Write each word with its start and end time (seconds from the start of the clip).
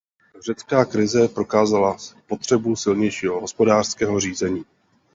Řecká 0.45 0.85
krize 0.85 1.27
prokázala 1.27 1.97
potřebu 2.27 2.75
silnějšího 2.75 3.41
hospodářského 3.41 4.19
řízení. 4.19 4.65